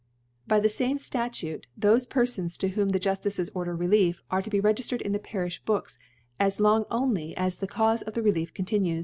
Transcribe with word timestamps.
* 0.27 0.47
By 0.51 0.59
the 0.59 0.67
fame 0.67 0.97
Statute, 0.97 1.67
* 1.73 1.79
Thofe 1.79 2.07
Pcrfons 2.07 2.57
to 2.57 2.69
whom 2.69 2.89
the 2.89 2.99
Juftices 2.99 3.51
order 3.53 3.75
Relief, 3.75 4.23
are 4.31 4.41
to 4.41 4.49
be 4.49 4.59
regiftered 4.59 4.99
in 5.01 5.11
the 5.11 5.19
Parifh 5.19 5.63
Books, 5.63 5.99
as 6.39 6.59
long 6.59 6.85
only 6.89 7.37
as 7.37 7.57
the 7.57 7.67
Caufe 7.67 8.01
of 8.07 8.15
the 8.15 8.23
Relief 8.23 8.51
continue 8.51 8.99